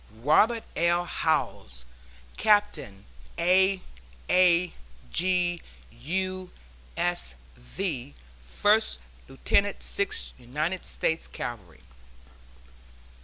ROBERT 0.23 0.63
L. 0.75 1.05
HOWZE, 1.05 1.85
Captain 2.35 3.05
A. 3.37 3.83
A. 4.31 4.73
G., 5.11 5.61
U. 5.91 6.51
S. 6.97 7.35
V. 7.55 8.15
(First 8.43 8.99
Lieutenant 9.27 9.83
Sixth 9.83 10.33
United 10.39 10.85
States 10.87 11.27
Cavalry.) 11.27 11.81